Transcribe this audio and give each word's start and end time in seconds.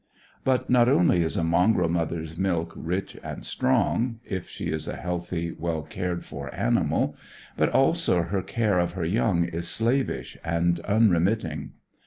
But, 0.43 0.67
not 0.67 0.89
only 0.89 1.21
is 1.21 1.37
a 1.37 1.43
mongrel 1.43 1.87
mother's 1.87 2.35
milk 2.35 2.73
rich 2.75 3.15
and 3.21 3.45
strong 3.45 4.19
(if 4.27 4.49
she 4.49 4.71
is 4.71 4.87
a 4.87 4.95
healthy, 4.95 5.51
well 5.51 5.83
cared 5.83 6.25
for 6.25 6.51
animal), 6.55 7.15
but 7.55 7.69
also 7.69 8.23
her 8.23 8.41
care 8.41 8.79
of 8.79 8.93
her 8.93 9.05
young 9.05 9.45
is 9.45 9.67
slavish 9.67 10.39
and 10.43 10.79
unremitting. 10.85 11.73